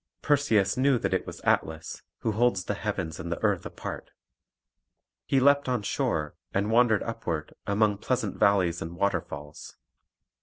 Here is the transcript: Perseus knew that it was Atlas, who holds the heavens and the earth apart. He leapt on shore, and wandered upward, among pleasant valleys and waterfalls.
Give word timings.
Perseus 0.23 0.77
knew 0.77 0.97
that 0.97 1.13
it 1.13 1.27
was 1.27 1.41
Atlas, 1.41 2.01
who 2.21 2.31
holds 2.31 2.63
the 2.63 2.73
heavens 2.73 3.19
and 3.19 3.31
the 3.31 3.39
earth 3.43 3.67
apart. 3.67 4.09
He 5.27 5.39
leapt 5.39 5.69
on 5.69 5.83
shore, 5.83 6.33
and 6.55 6.71
wandered 6.71 7.03
upward, 7.03 7.53
among 7.67 7.99
pleasant 7.99 8.35
valleys 8.35 8.81
and 8.81 8.95
waterfalls. 8.95 9.77